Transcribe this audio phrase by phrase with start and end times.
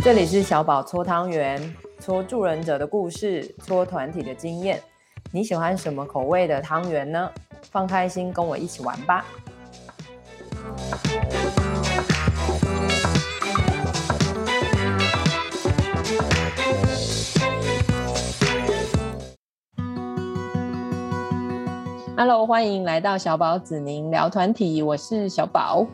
[0.00, 4.80] 这里是小宝搓汤圆，搓助人者的故事，搓团体的经验。
[5.32, 7.28] 你喜欢什么口味的汤圆呢？
[7.70, 9.24] 放开心，跟我一起玩吧。
[22.16, 25.84] Hello，欢迎来到小宝子宁聊团体，我是小宝。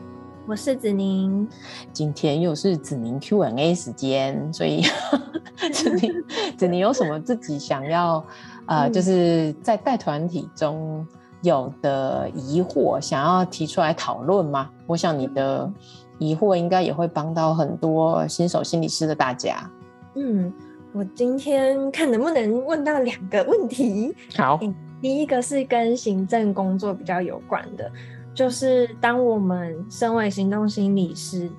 [0.47, 1.47] 我是子宁，
[1.91, 4.83] 今天又是子宁 Q&A 时间，所以
[5.73, 6.23] 子宁
[6.55, 8.23] 子宁有什么自己想要
[8.67, 11.05] 呃，就是在带团体中
[11.41, 14.69] 有的疑惑，想要提出来讨论吗？
[14.85, 15.71] 我想你的
[16.19, 19.67] 疑惑应该也会帮到很多新手心理师的大家。
[20.13, 20.53] 嗯，
[20.93, 24.15] 我今天看能不能问到两个问题。
[24.37, 24.59] 好，
[25.01, 27.91] 第一个是跟行政工作比较有关的。
[28.35, 31.49] 就是当我们身为行动心理师，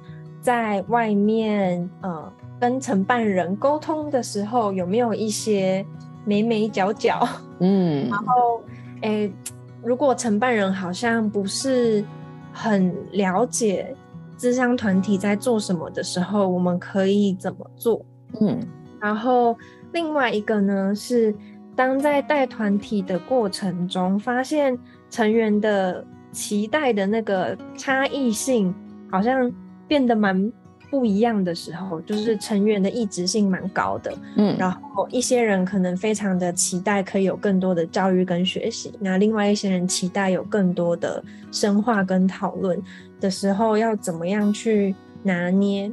[0.41, 5.85] 在外面呃跟承办人沟通的时候，有没有一些
[6.27, 7.27] 眉眉角角？
[7.61, 8.63] 嗯，然后
[9.01, 9.33] 诶、欸，
[9.83, 12.05] 如果承办人好像不是
[12.53, 13.97] 很了解
[14.37, 18.05] 智商团体在做什么的时候，我们可以怎么做？
[18.41, 18.61] 嗯，
[19.01, 19.57] 然后
[19.93, 21.35] 另外一个呢是，
[21.75, 26.05] 当在带团体的过程中，发现成员的
[26.37, 28.73] 期待的那个差异性
[29.11, 29.51] 好像
[29.89, 30.53] 变得蛮
[30.91, 34.12] 不一样的时候，就是成员的异质性蛮高的。
[34.37, 42.81] 嗯，然后一些人可能非常的期待可以有更多的教育跟学习，那另外一些人期待有更多的深化跟讨论
[43.19, 45.91] 的时候，要怎么样去拿捏？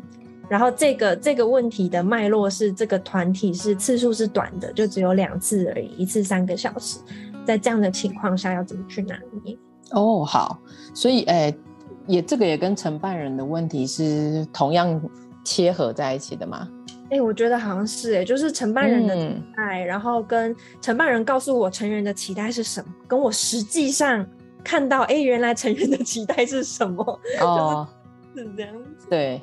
[0.49, 6.99] 然后这个这个问题的脉络是，这个团体是次数是短的，就只有两次而已，一次三个小时，
[7.45, 9.57] 在这样的情况下要怎么去拿捏？
[9.93, 10.59] 哦，好，
[10.93, 11.57] 所以，诶、欸，
[12.07, 15.01] 也这个也跟承办人的问题是同样
[15.43, 16.67] 切合在一起的吗？
[17.05, 24.25] 哎、欸，我觉得好像是、欸，哎，就是承办人的期待，嗯、然后跟承办人告诉我成员的期待是什么，跟我实际上
[24.63, 27.19] 看到，哎、欸，原来成员的期待是什么？
[27.39, 27.87] 哦，
[28.35, 29.07] 是这样子。
[29.11, 29.39] 对，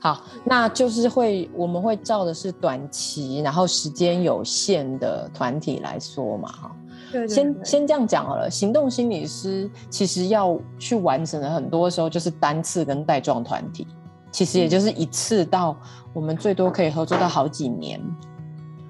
[0.00, 6.76] 好，那就是会，我们会照的是短期，然后时间有限的团体来说嘛，哈。
[7.12, 8.50] 对对对，先先这样讲好了。
[8.50, 13.86] 行动心理师其实要去完成的很多时候就是单次跟带状团体，
[14.30, 15.76] 其实也就是一次到
[16.14, 18.00] 我们最多可以合作到好几年。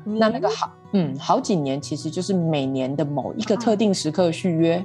[0.06, 4.76] 嗯、那那个好，嗯，好几年其实就是每年的某一个特定时刻续约。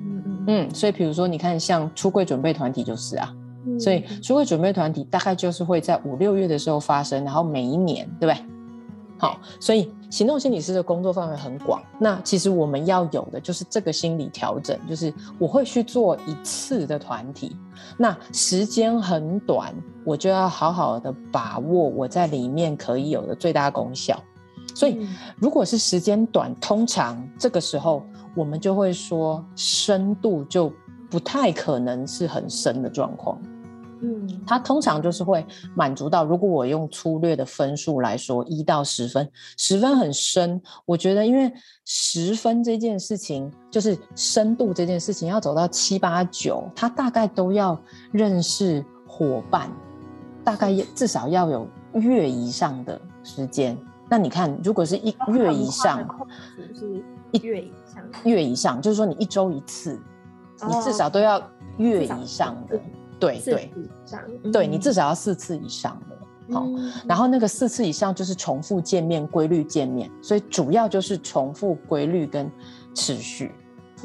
[0.00, 0.74] 嗯嗯嗯。
[0.74, 3.34] 所以比如说你看，像出柜准备团体就是啊，
[3.66, 8.55] 嗯、所以出柜准备团体大概就是会在五六月的时候发生，然后每一年，对不对？
[9.18, 11.82] 好，所以行动心理师的工作范围很广。
[11.98, 17.56] 那其实我们要有的就是这个心理调整，就是我会去做一次的团体，
[17.96, 19.74] 那时间很短，
[20.04, 24.22] 我就要好好的把握我在里面可以有的最大功效。
[24.74, 28.02] 所以如果是时间短，通常这个时候
[28.34, 30.70] 我们就会说深度就
[31.08, 33.40] 不太可能是很深的状况。
[34.02, 39.26] 嗯，它通常就是会满足到，如果我用粗略的分数来说，一到十分，
[39.56, 40.60] 十分很深。
[40.84, 41.50] 我觉得，因为
[41.84, 47.80] 十分这件事情，就是深度这件事情，要走到七八九，他大概都要
[48.12, 49.70] 认识伙伴，
[50.44, 53.76] 大概至少要有月以上的时间。
[54.10, 56.06] 那你看，如果是一月以上，
[56.74, 57.02] 是
[57.32, 59.98] 一月以上，月以上，就是说你一周一次，
[60.68, 61.42] 你至少都要
[61.78, 62.78] 月以上的。
[63.18, 63.72] 对对，
[64.52, 66.66] 对你至少要四次以上的，好，
[67.06, 72.50] 然后那个四次以上就是重复见面、规律见面，所以主要就是重复、规律跟
[72.94, 73.52] 持续。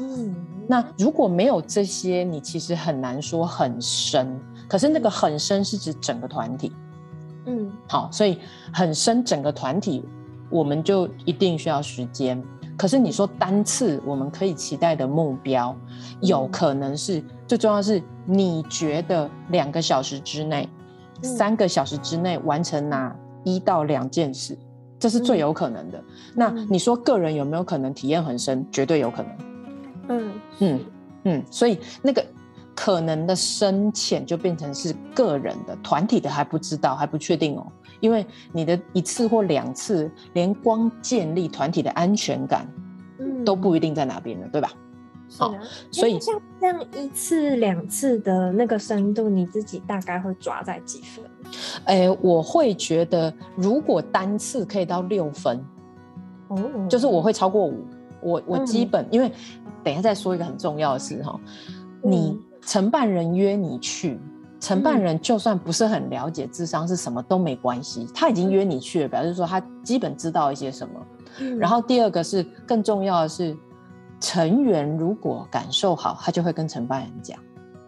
[0.00, 0.34] 嗯，
[0.66, 4.40] 那如果没有这些，你其实很难说很深。
[4.66, 6.72] 可是那个很深是指整个团体，
[7.44, 8.38] 嗯，好，所以
[8.72, 10.02] 很深整个团体，
[10.52, 12.40] 我们就一定需要时间。
[12.76, 15.76] 可是你说单次我们可以期待的目标，
[16.20, 20.68] 有可能是最重要的是，你觉得两个小时之内、
[21.22, 23.14] 三个小时之内完成哪
[23.44, 24.58] 一到两件事，
[24.98, 26.02] 这是最有可能的。
[26.34, 28.66] 那你说个人有没有可能体验很深？
[28.72, 29.32] 绝对有可能。
[30.08, 30.80] 嗯嗯
[31.24, 32.24] 嗯，所以那个
[32.74, 37.66] 可能的深浅就变成是个人的，团体的还不知道，还不确定哦。
[38.02, 42.66] 因为你的一次或两次，连光建立团体的安全感，
[43.44, 44.72] 都不一定在哪边了，嗯、对吧？
[45.38, 45.58] 好的，
[45.90, 51.24] 所以像这样一次两次的那个深度，你自己大概会抓在几分？
[51.84, 55.64] 哎，我会觉得，如果单次可以到六分，
[56.48, 57.86] 哦，就是我会超过五。
[58.20, 59.32] 我我基本、嗯、因为
[59.84, 61.40] 等一下再说一个很重要的事哈，
[62.02, 64.18] 你承办人约你去。
[64.62, 70.94] 承办人就算不是很了解智商是什么都没关系，他已经约你去了，表示说他基本知道一些什么。
[71.40, 73.56] 嗯、然后第二个是更重要的是，
[74.20, 77.36] 成员如果感受好，他就会跟承办人讲。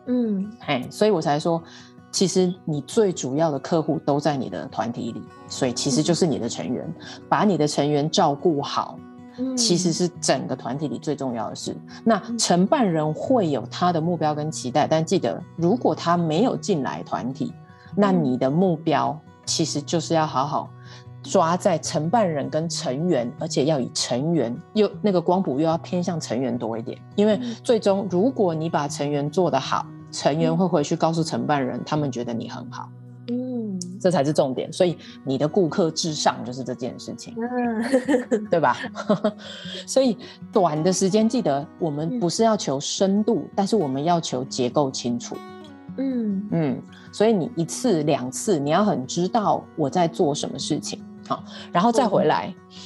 [0.06, 1.62] 嗯，哎，所以我才说，
[2.10, 8.98] 其实你最主要的客户都在你的团体里，所以其实就是你的成员，嗯、把你的成员照顾好。
[9.56, 11.76] 其实是整个团体里最重要的事。
[12.04, 17.52] 那承办人会有他的目标跟期待，但记得，如果他没有进来团体，
[17.96, 20.70] 那你的目标其实就是要好好
[21.22, 32.88] 抓在承办人跟成员，而且要以成员又那个光谱又要偏向成员多一点，因为最终如果你把成员做得好，成员会回去告诉承办人，他们觉得你很好。
[34.00, 38.76] 这才是重点，所以你的顾客至上就是这件事情，嗯、对吧？
[39.86, 40.16] 所以
[40.52, 45.36] 短的时间，记得我们不是要求深度，嗯、但是我们要求结构清楚。
[45.96, 46.82] 嗯嗯，
[47.12, 52.76] 所以你一次两次，你要很知道我在做什么事情，好，然后再回来，嗯、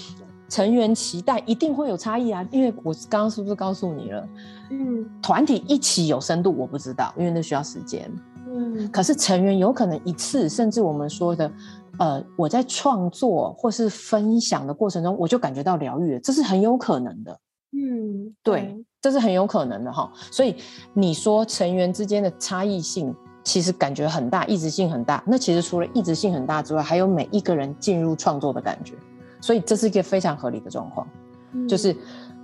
[0.48, 4.28] 成员期待一定会有差异啊，因为我刚刚是不是告诉你了？
[4.70, 8.10] 嗯，团体一起有深度，我不知道，因为那需要时间。
[8.58, 11.50] 嗯，可是成员有可能一次，甚至我们说的，
[11.98, 17.38] 呃，我在创作或是分享的过程中，我就感觉到疗愈了，这是很有可能的。
[17.70, 20.12] 嗯，对，对，这是很有可能的哈。
[20.32, 20.56] 所以
[20.92, 23.14] 你说成员之间的差异性，
[23.44, 25.22] 其实感觉很大，异质性很大。
[25.24, 28.94] 那其实除了异质性很大之外，还有每一个人进入创作的感觉，
[29.40, 31.06] 所以这是一个非常合理的状况，
[31.52, 31.96] 嗯、就是。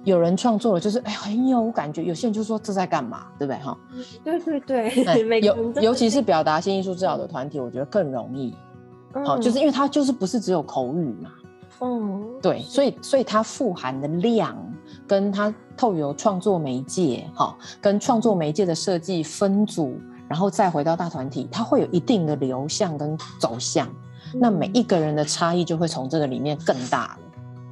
[0.04, 2.04] 有人创作了，就是哎，很有感觉。
[2.04, 3.58] 有些人就说这在干嘛，对不对？
[3.60, 3.78] 哈，
[4.22, 8.54] 对对对，尤尤其是表达性艺术治疗的团体，我觉得更容易。
[9.24, 11.30] 好，就是因为它就是不是只有口语嘛。
[11.80, 14.56] 嗯，对，所以所以它富含的量，
[15.06, 19.98] 跟它透由创作媒介，哈，跟创作媒介的设计分组，
[20.28, 23.88] 然后再回到大团体，它会有一定的流向跟走向。
[24.34, 27.18] 那每一个人的差异就会从这个里面更大了。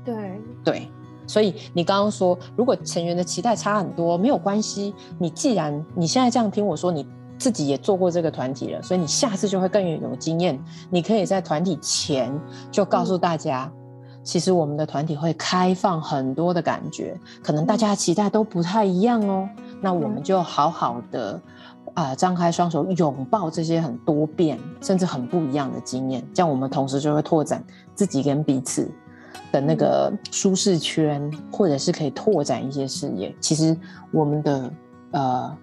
[0.04, 0.88] 对对。
[1.26, 4.94] 所以你刚刚说，如果成员的期待差很多，没有关系。
[5.18, 7.06] 你既然你现在这样听我说，你
[7.38, 10.58] 自己也做过这个团体了，所以你下次就会更有经验。
[10.90, 12.32] 你可以在团体前
[12.70, 19.48] 就告诉大家，嗯、其实我们的团体会开放很多的感觉，可能大家的期待都不太一样哦。
[19.80, 21.40] 那我们就好好的
[21.94, 27.64] 啊、呃，张开双手拥抱这些很多变甚至很不一样的经验，这样我们同时就会拓展
[27.94, 28.88] 自己跟彼此。
[29.52, 33.32] 的那个舒适圈，或者是可以拓展一些视野。
[33.38, 33.76] 其实
[34.10, 34.72] 我们的
[35.12, 35.56] 呃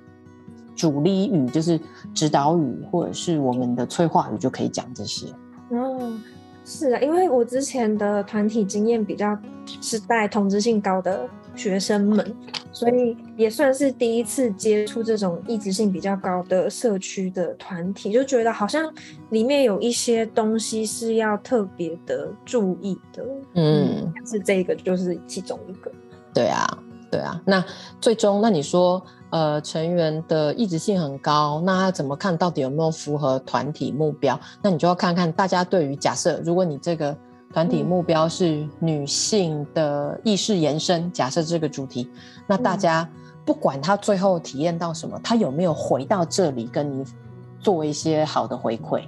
[0.75, 1.77] 主力语就是
[2.13, 5.27] 指导语，或者是我们的催化语，就可以讲这些。
[5.71, 6.23] 嗯，
[6.63, 9.37] 是啊，因为我之前的团体经验比较
[9.81, 12.35] 是带同质性高的学生们。
[12.71, 18.91] 所以也算是第一次接触这种意志性比较高的社区的团体，就觉得好像
[19.31, 23.25] 里面有一些东西是要特别的注意的。
[23.55, 25.91] 嗯，是这个就是其中一个。
[26.33, 26.65] 对啊，
[27.09, 27.41] 对啊。
[27.45, 27.63] 那
[27.99, 34.39] 最终，那你说，呃，成员的意志性很高，那他怎么看到底有没有符合团体目标？
[34.61, 37.17] 那你就要看看大家对于假设，如果你这个。
[37.51, 41.11] 团体目标是女性的意识延伸。
[41.11, 42.09] 假设这个主题，
[42.45, 43.09] 那大家
[43.43, 47.03] 不管他最后体验到什么，他有没有回到这里跟你
[47.59, 49.03] 做一些好的回馈，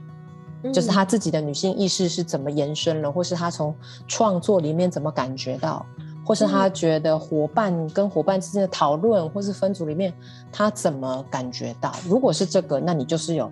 [0.73, 3.75] 就是他自己的女性意识是怎么延伸了，或是他从
[4.07, 5.85] 创作里面怎么感觉到，
[6.25, 10.11] 或是他觉得伙伴跟伙伴之间的讨论，或是分组里面
[10.51, 11.93] 他怎么感觉到。
[12.07, 13.51] 如果是这个，那你就是有。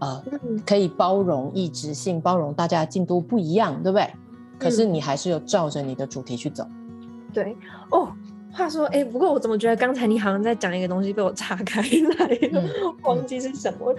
[0.00, 0.22] 呃，
[0.66, 4.04] 可以包容异质性，包容大家的进度不一样，对不对？
[4.04, 4.18] 嗯、
[4.58, 6.66] 可是你还是有照着你的主题去走。
[7.34, 7.54] 对
[7.90, 8.08] 哦，
[8.50, 13.94] 话说，哎，不过我怎么觉得刚才你好像在讲一个东西被我岔开来了，嗯、忘记是什么。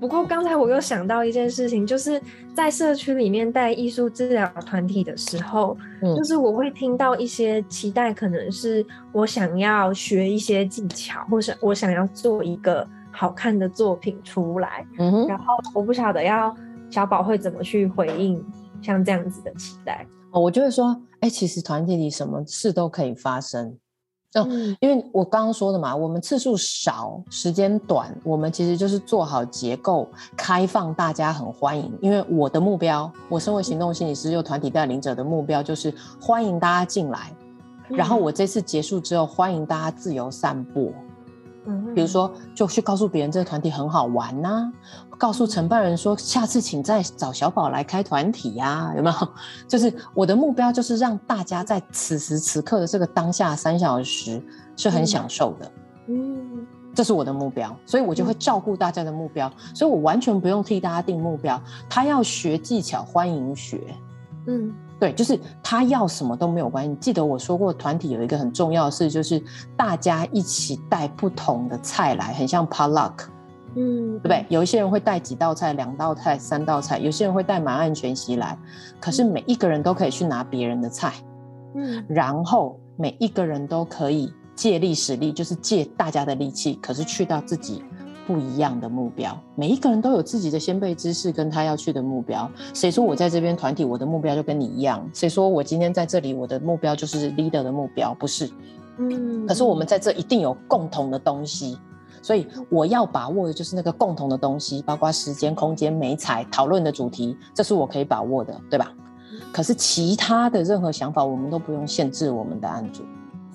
[0.00, 2.20] 不过刚才我又想到一件事情，就是
[2.54, 12.88] 在社区里面带艺术治疗团体的时候，嗯、就是我会听到一些期待，可能是我想要学一些技巧，或是我想要做一个。
[13.12, 16.52] 好看的作品出来，嗯哼，然后我不晓得要
[16.90, 18.44] 小宝会怎么去回应
[18.80, 20.04] 像这样子的期待。
[20.32, 20.86] 哦，我就会说，
[21.20, 23.76] 哎、欸，其实团体里什么事都可以发生。
[24.34, 31.92] 哦，嗯、因为我刚刚说的嘛，我们次数少，时间短，我们其实就是做好结构，开放大家很欢迎。
[32.00, 37.30] 因为我的目标，我身为行动心理师又团体带领者的目标就是欢迎大家进来，
[37.90, 40.64] 嗯、然后我这次结束之后，欢迎大家自由散
[41.64, 41.94] 播。
[41.94, 44.72] 比如说，就去告诉别人这个团体很好玩呐、啊，
[45.18, 49.28] 告诉承办人说，下次请再找小宝来开团体呀、啊，有没有？
[49.68, 54.42] 就是我的目标就是让大家在此时此刻的这个当下三小时
[54.76, 55.72] 是很享受的。
[56.08, 61.60] 嗯，这是我的目标，所以我就会照顾大家的目标，所以我完全不用替大家定目标。
[61.88, 63.80] 他要学技巧，欢迎学。
[64.48, 66.94] 嗯，对，就是他要什么都没有关系。
[67.00, 69.42] 记得我说过，团体有一个很重要的事，就是
[69.76, 73.24] 大家一起带不同的菜来，很像 potluck。
[73.74, 74.46] 嗯，对不对？
[74.48, 78.56] 有一些人会带几道菜，两道菜、三道菜；有些人会带满汉全席来，
[79.00, 81.12] 可是每一个人都可以去拿别人的菜。
[81.74, 84.32] 嗯，然后每一个人都可以。
[84.54, 87.82] 借力使力，就是借大家的力气，可是去到自己
[88.32, 89.38] 不一样的目标。
[89.54, 92.50] 每一个人都有自己的先辈知识跟他要去的目标。
[92.72, 95.06] 谁说我在这边团体，我的目标就跟你一样？
[95.12, 98.14] 谁说我今天在这里，我的目标就是 leader 的目标？
[98.14, 98.50] 不是。
[98.96, 99.46] 嗯。
[99.46, 101.76] 可是我们在这一定有共同的东西，
[102.22, 108.90] 所以我要把握的就是那个共同的东西，包括时间、空间、美彩、讨论的主题，这是我可以把握的，对吧？
[109.52, 113.02] 可是其他的任何想法，我们都不用限制我们的案主。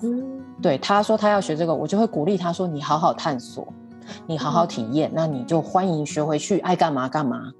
[0.02, 0.22] 嗯。
[0.60, 3.72] 对，他说他要学这个，我就会鼓励他说：“你好好探索，
[4.26, 7.52] 你好好体验，嗯、那你就欢迎学回去，爱干嘛干嘛。”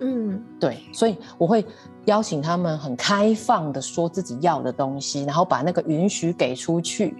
[0.00, 1.64] 嗯，对，所以我会
[2.06, 7.14] 邀请他们很开放的说自己要的东西，然后把那个允许给出去。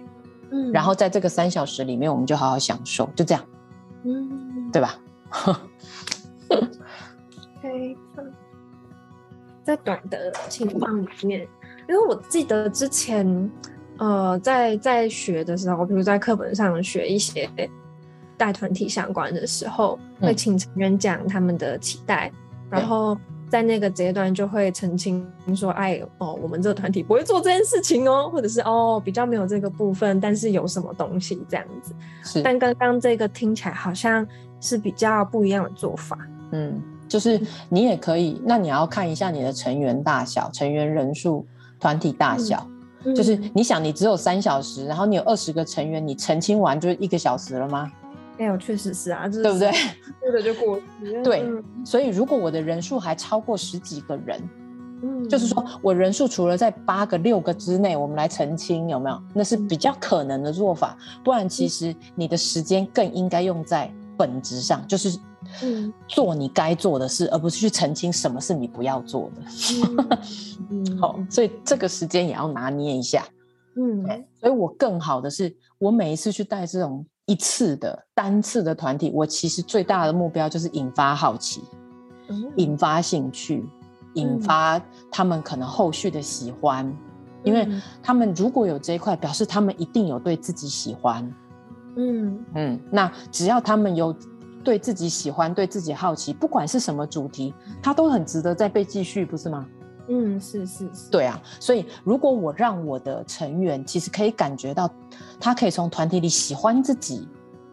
[0.49, 3.43] 嗯，然后在这个三小时里面，我们就好好享受，就这样。
[4.03, 4.99] 嗯，对吧？
[7.59, 7.97] OK，
[9.63, 11.47] 在短的情况里面，
[11.87, 13.51] 因为我记得之前。
[13.97, 17.47] 呃，在在学的时候，比如在课本上学一些
[18.41, 23.15] 带团体相关的时候，嗯、会请成员讲他们的期待，嗯、然后
[23.47, 25.23] 在那个阶段就会澄清
[25.55, 31.93] 说：“哎，哦，我们这个团体不会做这件事情哦，或者是哦，比较没有这个部分，但是有什么东西这样子。”
[32.25, 32.41] 是。
[32.41, 34.25] 但刚刚这个听起来好像
[34.59, 36.17] 是比较不一样的做法。
[36.51, 41.45] 嗯，就是你也可以，那你要看一下你的成员大小、成员人数、
[41.79, 42.65] 团体大小。
[42.67, 42.71] 嗯
[43.15, 47.91] 就是你想，你只有三小时，然后你有二十个成员，你澄清完就是一个小时了吗？
[48.37, 49.71] 哎呦，确实是啊，是对不对？
[50.19, 50.79] 过了就过。
[51.23, 51.43] 对，
[51.85, 54.41] 所以如果我的人数还超过十几个人，
[55.03, 59.21] 嗯，就是说我人数除了在八个、六个之内，我们来澄清有没有？
[59.33, 60.97] 那是比较可能的做法。
[61.23, 65.17] 不然，其实你的时间更应该用在本质上，就是。
[65.63, 69.41] 嗯，做你该做的事，而不是去澄清什么是你不要做的。
[70.69, 73.25] 嗯， 好，所以这个时间也要拿捏一下。
[73.75, 74.05] 嗯，
[74.39, 81.61] 所以我更好的是，我每一次去带这种一次的单次的团体，我其实最大的目标就是引发好奇，
[82.27, 83.65] 嗯、引发兴趣，
[84.13, 86.97] 引发他们可能后续的喜欢，嗯、
[87.43, 87.67] 因为
[88.01, 91.33] 他们如果有这一块，表示他们一定有对自己喜欢。
[91.95, 94.15] 嗯嗯，那只要他们有。
[94.63, 97.51] 对自己喜欢，对自己好奇，不管是什么主题，
[97.81, 99.65] 它都很值得再被继续，不是吗？
[100.11, 101.41] 嗯，是是是，对啊。
[101.57, 104.89] 所以，如果我让我的成员其实可以感觉到，
[105.39, 107.25] 他可以从团体里喜欢自己，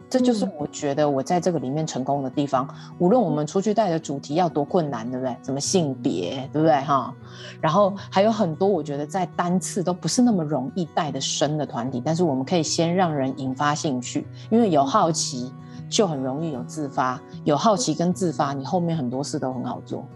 [0.08, 2.64] 这就是我觉得我在这个里面成功的地方。
[2.70, 5.36] 嗯、无论我们出去带的主题要多困难，对不对？
[5.42, 6.80] 什么性别，对不对？
[6.82, 7.12] 哈。
[7.60, 15.52] 然后还有很多，我觉得在单次都不是那么容易带的深的团体，但是我们可以先让人引发兴趣，因为有好奇。
[15.90, 20.06] 就很容易有自发，有好奇跟自发，你后面很多事都很好做，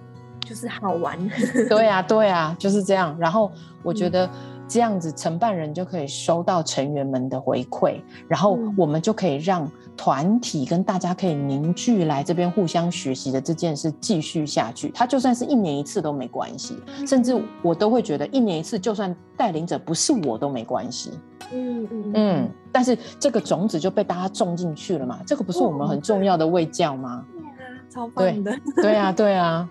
[0.44, 1.18] 就是好玩。
[1.68, 3.16] 对呀、啊，对呀、啊，就是这样。
[3.18, 3.50] 然后
[3.82, 4.28] 我觉得
[4.68, 14.90] 这样子承办人就可以收到成员们的回馈，然后我们就可以让团体跟大家可以凝聚来这边互相学习的这件事继续下去。
[14.90, 21.10] 他就算是一年一次都没关系，甚至我都会觉得一年一次，就算带领者不是我都没关系。
[21.54, 27.22] 嗯嗯嗯，但是这个种子就被大家种进去了嘛，这个不是我们很重要的卫教吗？
[27.36, 28.52] 对啊，超棒的。
[28.80, 29.68] 对啊，对啊，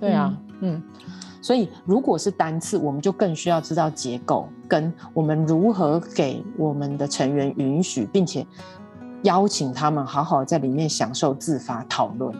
[0.00, 0.82] 对啊，嗯。
[1.42, 8.46] 所以如果是单次，我们就更需要知道结构，跟我们如何给我们的成员允许，并且
[9.22, 12.34] 邀请他们好好在里面享受自发讨论。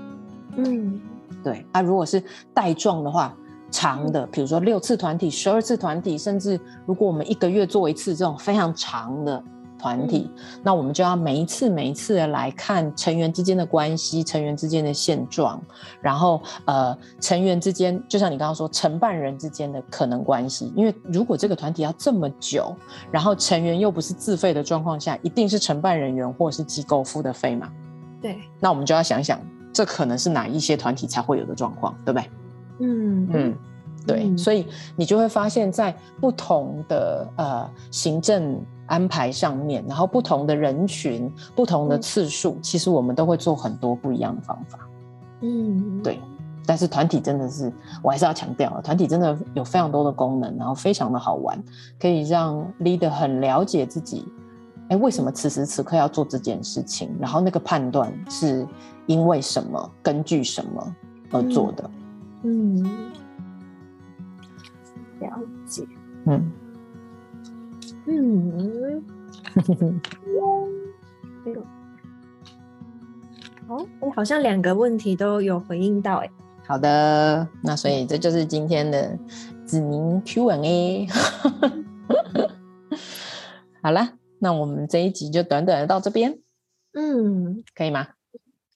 [0.56, 1.00] 嗯，
[1.44, 1.64] 对。
[1.72, 3.32] 啊，如果是带状的话。
[3.72, 9.40] 长的，比如说六次团体、十二次团体，甚至如果我们一个月做一次这种非常长的
[9.80, 15.60] 团体，嗯、那我们就要每一次每一次的来看成员之间的关系、成员之间的现状，
[16.02, 20.72] 然后呃，成员之间，就像你刚刚说，承办人之间的可能关系。
[20.76, 22.76] 因为如果这个团体要这么久，
[23.10, 27.70] 然后成员又不是自费的状况下，一定是承办人员或者是机构付的费嘛？
[28.20, 28.38] 对。
[28.60, 29.40] 那我们就要想想，
[29.72, 32.30] 这可能是哪一些团体才会有的状况，对不对？
[32.82, 33.58] 嗯嗯，
[34.06, 38.58] 对，嗯、所以你就会发现，在不同的呃行政
[38.90, 44.78] 安排上面，然后不同的人群、不同的次数，嗯、其实我们都会做很多不一样的方法。
[45.42, 46.18] 嗯，对。
[46.66, 51.60] 但是团体真的是，我还是要强调，团体真的有非常多的功能，然后非常的好玩，
[52.00, 54.26] 可以让 leader 很了解自己
[54.88, 57.10] 哎，为什么此时此刻要做这件事情？
[57.20, 58.66] 然后那个判断是
[59.06, 60.96] 因为什么，根据什么
[61.30, 61.90] 而做的？
[62.42, 62.82] 嗯，
[65.20, 65.84] 了解。
[66.26, 66.52] 嗯
[68.06, 69.04] 嗯，
[73.68, 76.30] 好， 哎，好像两个问题都有回应到，哎。
[76.66, 79.18] 好的，那所以这就是今天的
[79.64, 81.06] 子宁 Q&A。
[83.82, 86.38] 好了，那我们这一集就短短的到这边。
[86.92, 88.06] 嗯，可以吗？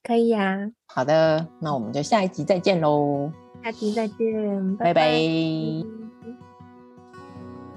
[0.03, 0.71] 可以呀、啊。
[0.87, 3.31] 好的，那我们就下一集再见喽。
[3.63, 4.93] 下集再见，拜拜。
[4.93, 5.94] 拜拜。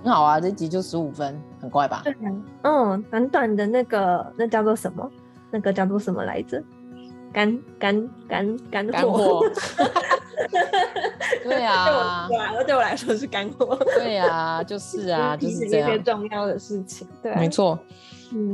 [0.03, 2.03] 很好啊，这一集就十五分，很快吧？
[2.05, 2.33] 对啊。
[2.63, 5.09] 嗯，短短的那个，那叫做什么？
[5.51, 6.63] 那个叫做什么来着？
[7.33, 9.43] 干干干干货，
[11.45, 17.79] 对啊，对啊，对我来说是干货，对啊，就是啊， 就是这些重要的事情，对，没错，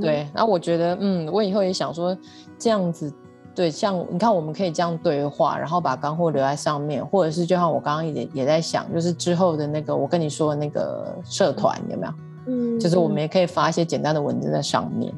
[0.01, 0.29] 对。
[0.35, 2.17] 然后我觉得，嗯，我以后也想说
[2.59, 3.13] 这样子，
[3.55, 12.13] 对，像你看，我们可以这样对话，然后把干货留在上面，或者是就像我刚刚也也在想，就是之后的那个我跟你说的那个社团有没有？
[12.47, 15.15] 嗯，就是我们也可以发一些简单的文字在上面，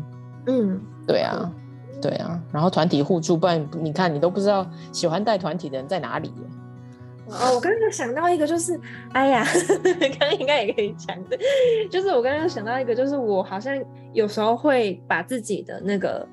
[0.47, 1.51] 嗯，对啊。
[1.99, 6.31] 对啊，然后团体互助，不然你看你都不知道喜欢带团体的人在哪里。
[7.27, 8.79] 哦，我刚刚想到一个，就是
[9.13, 9.43] 哎呀，
[10.21, 11.39] 刚刚应该也可以讲的，
[11.91, 13.75] 就是我刚刚想到一个，就是我好像
[14.13, 16.25] 有时候会把自己的那个，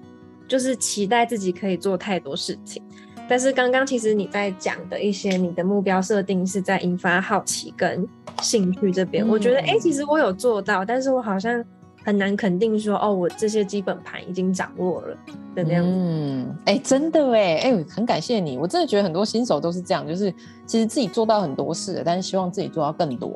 [0.54, 2.80] 就是期待自己可以做太多事情，
[3.28, 8.08] 但是刚刚其实你在讲的一些你的目标设定是在引发好奇跟
[8.44, 11.66] 兴趣这边，嗯、我觉得哎，其实我有做到，但是我好像。
[12.06, 15.18] 很难肯定说哦，我这些基本盘已经掌握了
[15.56, 15.90] 的那样子。
[15.90, 18.58] 嗯，哎、欸，真的哎，哎、欸，很感谢你。
[18.58, 20.30] 我真的觉得很多新手都是这样，就是
[20.66, 23.34] 其实自己做到很多事，但是希望自己做到更多。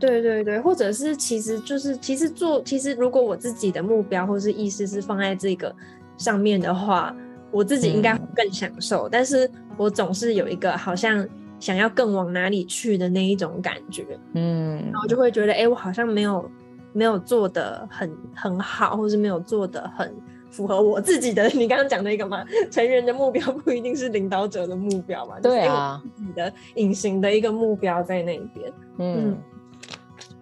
[0.00, 5.72] 对对对，或者是其实就是其实做，其实如果我自己的目标或是意识是放在这个
[6.16, 7.14] 上面的话，
[7.50, 9.06] 我自己应该会更享受。
[9.06, 11.26] 嗯、但是我总是有一个好像
[11.58, 14.06] 想要更往哪里去的那一种感觉。
[14.34, 16.48] 嗯，然后就会觉得，哎、欸，我好像没有。
[16.96, 20.14] 没有做的很很好，或是没有做的很
[20.48, 21.48] 符合我自己的。
[21.50, 25.34] 你刚刚讲那个嘛，成人的目标不一定是领导者的目标嘛？
[25.40, 28.72] 对啊，自己的隐形的一个目标在那边。
[28.98, 29.38] 嗯，嗯，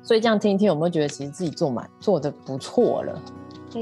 [0.03, 3.19] 所以这样听一听，有没有觉得其实自己做蛮做的不错了？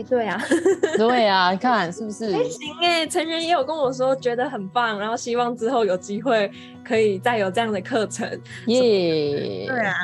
[0.09, 0.41] 对啊，
[0.97, 2.33] 对啊，你看是不是？
[2.33, 6.51] 还行哎，成人也有跟我说觉得很棒，然后希望之后有机会
[6.85, 8.29] 可以再有这样的课程。
[8.67, 9.95] 耶，对啊，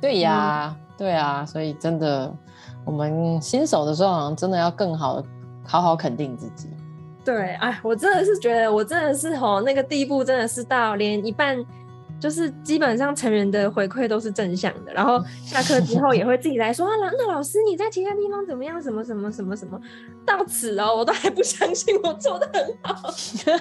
[0.00, 0.74] 对呀。
[0.76, 2.32] 嗯对啊，所以真的，
[2.84, 5.26] 我们新手的时候好像真的要更好的
[5.66, 6.68] 好好肯定自己。
[7.24, 11.58] 对，哎，我真的是觉得，我真的是吼那个地步，真的是到连一半，
[12.22, 18.80] 就是基本上成人的回馈都是正向的，然后下课之后也会自己来说啊，那老师你在其他地方怎么样？
[18.80, 19.76] 什么什么什么什么？
[20.24, 23.58] 到此哦，我都还不相信我做的很好， 真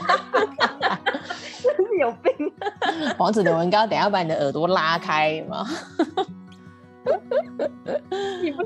[1.75, 2.53] 是有病。
[3.17, 5.65] 王子的文刚，等一下把你的耳朵拉开嘛。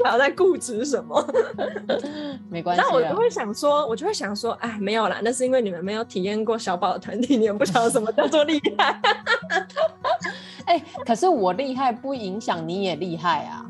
[0.05, 1.33] 你不晓得在固执什么？
[2.49, 2.81] 没关系。
[2.81, 9.01] 那我就会想说，我就会想说，哎，没有啦，那是因为你们没有体验过小宝的团体，你们不晓得什么叫做厉害。
[10.65, 13.65] 哎、欸，可是我厉害不影响你也厉害啊。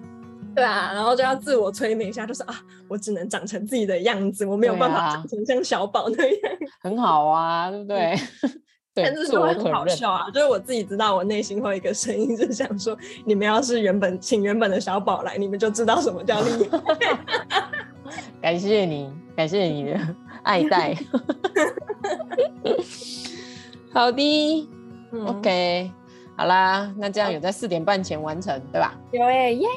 [0.53, 2.55] 对啊，然后就要自我催眠一下，就是啊，
[2.89, 6.37] 我只能长成自己的样子，我没有办法长成像小宝那样。
[6.81, 8.19] 很好啊，对不对？
[8.95, 16.81] 嗯但是说很好笑啊，就是我自己知道，我内心会有一个声音， 就想说，你们要是原本请原本的小宝来，你们就知道什么叫厉害。
[18.41, 19.99] 感谢你，感谢你的
[20.43, 20.95] 爱戴。
[23.91, 24.67] 好的、
[25.11, 25.91] 嗯、，OK，
[26.37, 28.93] 好啦，那这样有在四点半前完成，对吧？
[29.11, 29.67] 有哎，耶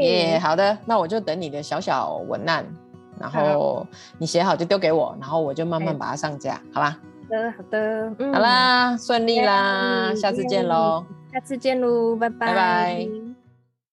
[0.00, 2.64] 耶，好的，那我就等你的小小文案，
[3.20, 6.98] 然后你写好就丢给我，然后我就慢慢把它上架，好吧？
[7.56, 12.46] 好的，嗯、好啦，顺利啦，嗯、下次见喽，下次见喽，拜拜。
[12.46, 13.21] 拜拜。